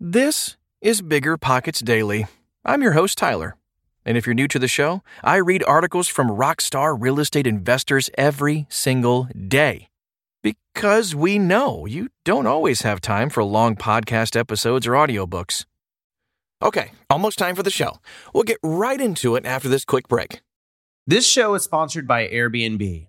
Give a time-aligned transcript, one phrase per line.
[0.00, 2.28] This is Bigger Pockets Daily.
[2.64, 3.56] I'm your host, Tyler.
[4.04, 8.08] And if you're new to the show, I read articles from rockstar real estate investors
[8.16, 9.88] every single day.
[10.40, 15.64] Because we know you don't always have time for long podcast episodes or audiobooks.
[16.62, 17.98] Okay, almost time for the show.
[18.32, 20.42] We'll get right into it after this quick break.
[21.08, 23.08] This show is sponsored by Airbnb.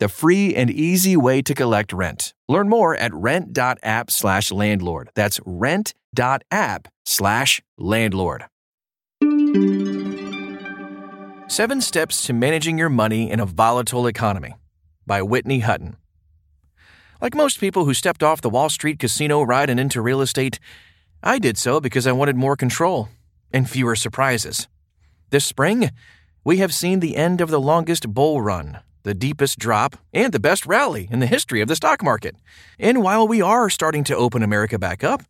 [0.00, 2.34] the free and easy way to collect rent.
[2.48, 5.10] Learn more at rent.app slash landlord.
[5.14, 8.46] That's rent.app slash landlord.
[11.48, 14.54] Seven Steps to Managing Your Money in a Volatile Economy
[15.06, 15.96] by Whitney Hutten.
[17.20, 20.58] Like most people who stepped off the Wall Street casino ride and into real estate,
[21.22, 23.08] I did so because I wanted more control
[23.52, 24.68] and fewer surprises.
[25.30, 25.90] This spring,
[26.44, 30.40] we have seen the end of the longest bull run, the deepest drop, and the
[30.40, 32.36] best rally in the history of the stock market.
[32.78, 35.22] And while we are starting to open America back up,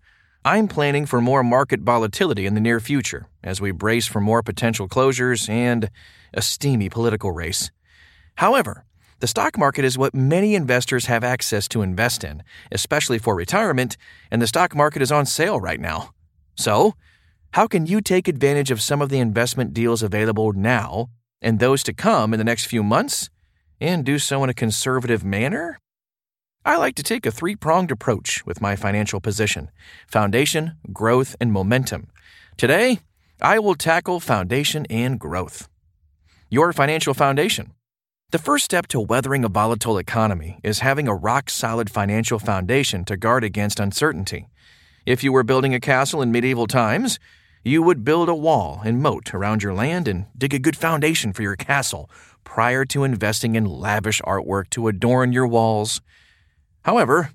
[0.44, 4.42] I'm planning for more market volatility in the near future as we brace for more
[4.42, 5.90] potential closures and
[6.32, 7.70] a steamy political race.
[8.36, 8.84] However,
[9.18, 12.42] the stock market is what many investors have access to invest in,
[12.72, 13.98] especially for retirement,
[14.30, 16.14] and the stock market is on sale right now.
[16.54, 16.94] So,
[17.52, 21.10] how can you take advantage of some of the investment deals available now
[21.42, 23.28] and those to come in the next few months,
[23.80, 25.78] and do so in a conservative manner?
[26.64, 29.70] I like to take a three pronged approach with my financial position
[30.06, 32.08] foundation, growth, and momentum.
[32.58, 33.00] Today,
[33.40, 35.68] I will tackle foundation and growth.
[36.50, 37.72] Your financial foundation.
[38.32, 43.04] The first step to weathering a volatile economy is having a rock solid financial foundation
[43.06, 44.48] to guard against uncertainty.
[45.06, 47.18] If you were building a castle in medieval times,
[47.64, 51.32] you would build a wall and moat around your land and dig a good foundation
[51.32, 52.10] for your castle
[52.44, 56.00] prior to investing in lavish artwork to adorn your walls.
[56.82, 57.30] However,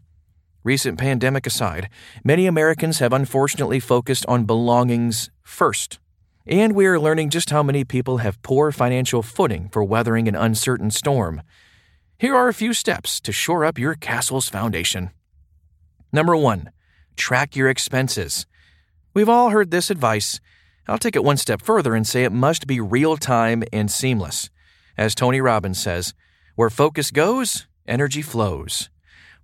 [0.64, 1.90] recent pandemic aside,
[2.24, 6.00] many Americans have unfortunately focused on belongings first
[6.48, 10.36] and we are learning just how many people have poor financial footing for weathering an
[10.36, 11.42] uncertain storm.
[12.20, 15.10] Here are a few steps to shore up your castle's foundation.
[16.14, 16.70] Number one,
[17.16, 18.46] track your expenses.
[19.14, 20.40] We've all heard this advice.
[20.88, 24.52] I'll take it one step further and say it must be real time and seamless.
[24.98, 26.14] As Tony Robbins says,
[26.56, 28.90] where focus goes, energy flows.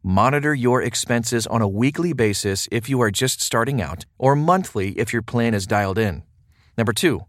[0.01, 4.91] Monitor your expenses on a weekly basis if you are just starting out, or monthly
[4.91, 6.23] if your plan is dialed in.
[6.77, 7.25] Number two,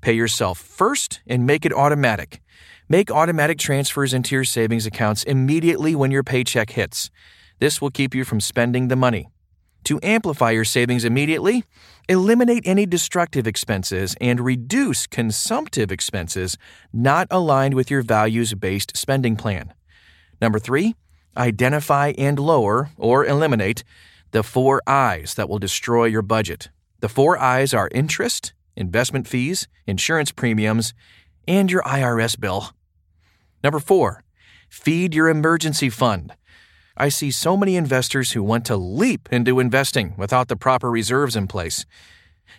[0.00, 2.40] pay yourself first and make it automatic.
[2.88, 7.10] Make automatic transfers into your savings accounts immediately when your paycheck hits.
[7.58, 9.28] This will keep you from spending the money.
[9.86, 11.62] To amplify your savings immediately,
[12.08, 16.58] eliminate any destructive expenses and reduce consumptive expenses
[16.92, 19.72] not aligned with your values based spending plan.
[20.40, 20.96] Number three,
[21.36, 23.84] identify and lower or eliminate
[24.32, 26.68] the four I's that will destroy your budget.
[26.98, 30.94] The four I's are interest, investment fees, insurance premiums,
[31.46, 32.72] and your IRS bill.
[33.62, 34.24] Number four,
[34.68, 36.32] feed your emergency fund.
[36.98, 41.36] I see so many investors who want to leap into investing without the proper reserves
[41.36, 41.84] in place.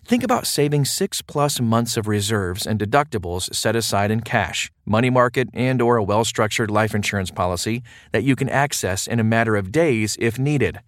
[0.05, 5.09] Think about saving 6 plus months of reserves and deductibles set aside in cash, money
[5.09, 7.81] market, and or a well-structured life insurance policy
[8.11, 10.81] that you can access in a matter of days if needed.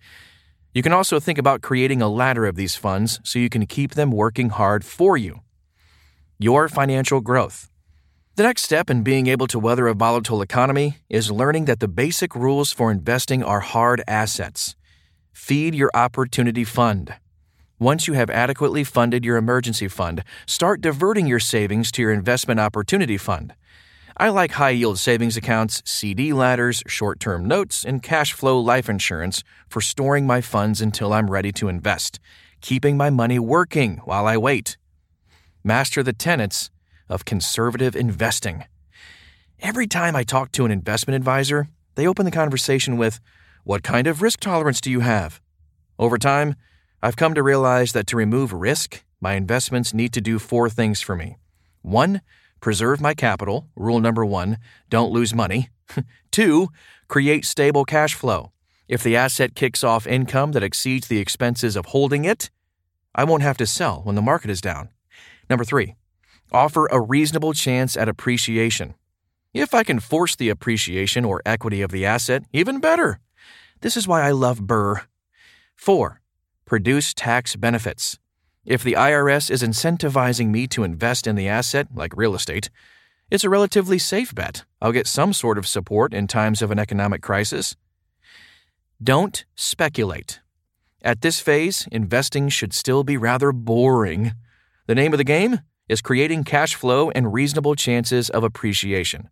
[0.71, 3.95] You can also think about creating a ladder of these funds so you can keep
[3.95, 5.39] them working hard for you.
[6.37, 7.71] Your financial growth.
[8.39, 11.89] The next step in being able to weather a volatile economy is learning that the
[11.89, 14.77] basic rules for investing are hard assets.
[15.33, 17.15] Feed your opportunity fund.
[17.79, 22.61] Once you have adequately funded your emergency fund, start diverting your savings to your investment
[22.61, 23.55] opportunity fund.
[24.15, 28.87] I like high yield savings accounts, CD ladders, short term notes, and cash flow life
[28.87, 32.21] insurance for storing my funds until I'm ready to invest,
[32.61, 34.77] keeping my money working while I wait.
[35.61, 36.69] Master the tenets
[37.09, 38.65] of conservative investing.
[39.59, 43.19] Every time I talk to an investment advisor, they open the conversation with,
[43.63, 45.41] What kind of risk tolerance do you have?
[45.97, 46.55] Over time,
[47.01, 51.01] I've come to realize that to remove risk, my investments need to do four things
[51.01, 51.37] for me.
[51.81, 52.21] One,
[52.61, 53.67] preserve my capital.
[53.75, 54.57] Rule number one,
[54.89, 55.69] don't lose money.
[56.31, 56.69] Two,
[57.07, 58.51] create stable cash flow.
[58.87, 62.49] If the asset kicks off income that exceeds the expenses of holding it,
[63.13, 64.89] I won't have to sell when the market is down.
[65.49, 65.95] Number three,
[66.51, 68.95] offer a reasonable chance at appreciation.
[69.53, 73.19] If I can force the appreciation or equity of the asset, even better.
[73.81, 75.05] This is why I love BRRRR.
[75.75, 76.21] Four,
[76.65, 78.19] produce tax benefits.
[78.65, 82.69] If the IRS is incentivizing me to invest in the asset, like real estate,
[83.31, 84.65] it's a relatively safe bet.
[84.81, 87.75] I'll get some sort of support in times of an economic crisis.
[89.01, 90.41] Don't speculate.
[91.01, 94.33] At this phase, investing should still be rather boring.
[94.87, 99.29] The name of the game is creating cash flow and reasonable chances of appreciation.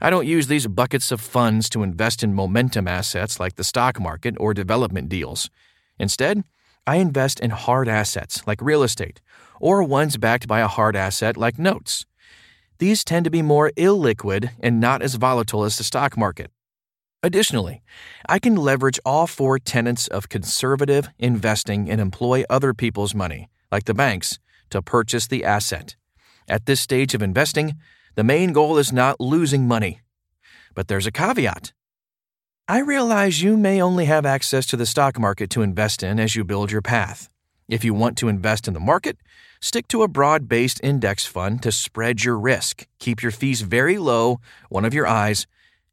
[0.00, 4.00] I don't use these buckets of funds to invest in momentum assets like the stock
[4.00, 5.48] market or development deals.
[5.98, 6.42] Instead,
[6.86, 9.20] I invest in hard assets like real estate
[9.60, 12.04] or ones backed by a hard asset like notes.
[12.78, 16.50] These tend to be more illiquid and not as volatile as the stock market.
[17.22, 17.80] Additionally,
[18.28, 23.84] I can leverage all four tenets of conservative investing and employ other people's money, like
[23.84, 24.40] the banks,
[24.72, 25.96] to purchase the asset.
[26.48, 27.76] At this stage of investing,
[28.14, 30.00] the main goal is not losing money.
[30.74, 31.72] But there's a caveat.
[32.68, 36.36] I realize you may only have access to the stock market to invest in as
[36.36, 37.28] you build your path.
[37.68, 39.16] If you want to invest in the market,
[39.60, 43.98] stick to a broad based index fund to spread your risk, keep your fees very
[43.98, 45.46] low, one of your I's,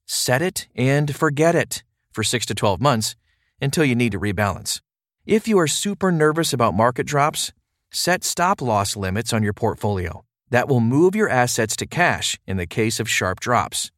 [0.05, 3.15] set it and forget it for 6 to 12 months
[3.61, 4.81] until you need to rebalance.
[5.25, 7.53] If you are super nervous about market drops,
[7.91, 10.23] set stop loss limits on your portfolio.
[10.49, 13.91] That will move your assets to cash in the case of sharp drops.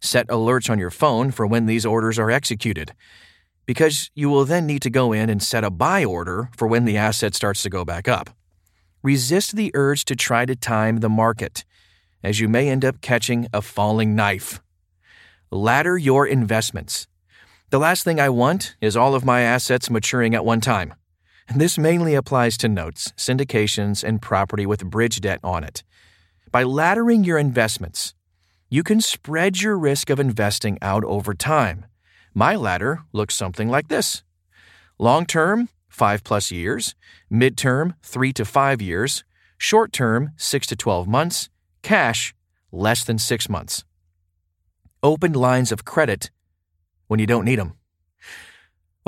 [0.00, 2.92] Set alerts on your phone for when these orders are executed,
[3.66, 6.84] because you will then need to go in and set a buy order for when
[6.84, 8.30] the asset starts to go back up.
[9.02, 11.64] Resist the urge to try to time the market,
[12.22, 14.60] as you may end up catching a falling knife.
[15.50, 17.06] Ladder your investments.
[17.70, 20.94] The last thing I want is all of my assets maturing at one time.
[21.54, 25.82] This mainly applies to notes, syndications, and property with bridge debt on it.
[26.52, 28.14] By laddering your investments,
[28.68, 31.86] you can spread your risk of investing out over time.
[32.34, 34.22] My ladder looks something like this
[34.98, 36.94] long term, 5 plus years,
[37.30, 39.24] mid term, 3 to 5 years,
[39.56, 41.48] short term, 6 to 12 months,
[41.82, 42.34] cash,
[42.70, 43.84] less than 6 months.
[45.02, 46.30] Open lines of credit
[47.06, 47.77] when you don't need them.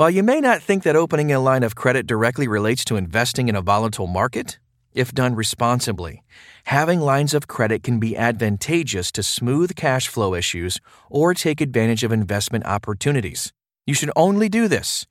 [0.01, 3.49] While you may not think that opening a line of credit directly relates to investing
[3.49, 4.57] in a volatile market,
[4.95, 6.23] if done responsibly,
[6.63, 12.03] having lines of credit can be advantageous to smooth cash flow issues or take advantage
[12.03, 13.53] of investment opportunities.
[13.85, 15.05] You should only do this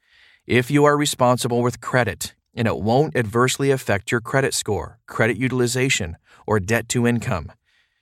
[0.45, 5.37] if you are responsible with credit and it won't adversely affect your credit score, credit
[5.37, 6.17] utilization,
[6.49, 7.53] or debt to income.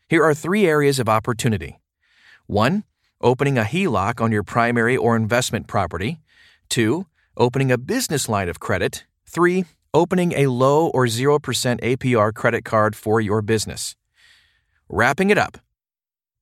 [0.09, 1.81] Here are three areas of opportunity
[2.47, 2.85] 1.
[3.21, 6.21] Opening a HELOC on your primary or investment property.
[6.69, 7.07] 2.
[7.37, 9.05] Opening a business line of credit.
[9.27, 11.41] 3 opening a low or 0%
[11.81, 13.97] APR credit card for your business.
[14.89, 15.59] Wrapping it up.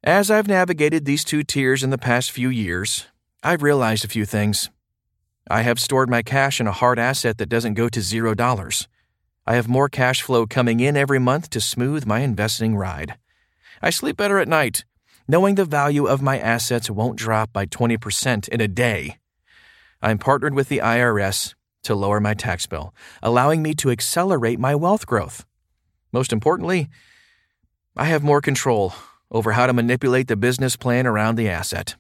[0.02, 3.06] As I've navigated these two tiers in the past few years,
[3.42, 4.70] I've realized a few things.
[5.48, 8.88] I have stored my cash in a hard asset that doesn't go to zero dollars.
[9.46, 13.16] I have more cash flow coming in every month to smooth my investing ride.
[13.80, 14.84] I sleep better at night,
[15.28, 19.18] knowing the value of my assets won't drop by 20% in a day.
[20.06, 22.94] I'm partnered with the IRS to lower my tax bill,
[23.24, 25.44] allowing me to accelerate my wealth growth.
[26.12, 26.88] Most importantly,
[27.96, 28.94] I have more control
[29.32, 31.96] over how to manipulate the business plan around the asset.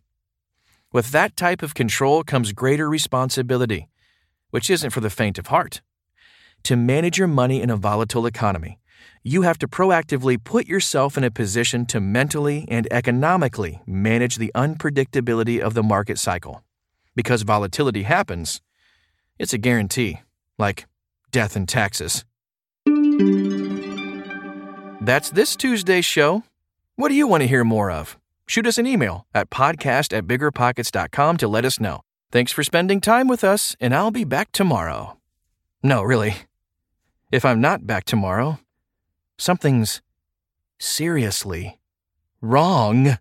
[0.92, 3.88] With that type of control comes greater responsibility,
[4.50, 5.82] which isn't for the faint of heart.
[6.62, 8.78] To manage your money in a volatile economy,
[9.24, 14.52] you have to proactively put yourself in a position to mentally and economically manage the
[14.54, 16.62] unpredictability of the market cycle.
[17.16, 18.60] Because volatility happens,
[19.38, 20.20] it's a guarantee,
[20.58, 20.86] like
[21.32, 22.24] death and taxes.
[25.00, 26.44] That's this Tuesday's show.
[26.94, 28.16] What do you want to hear more of?
[28.46, 32.02] Shoot us an email at podcast at biggerpockets.com to let us know.
[32.30, 35.16] Thanks for spending time with us, and I'll be back tomorrow.
[35.82, 36.36] No, really.
[37.32, 38.58] If I'm not back tomorrow,
[39.38, 40.00] something's
[40.78, 41.78] seriously
[42.40, 43.18] wrong.